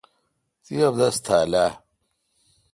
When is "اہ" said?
1.63-1.67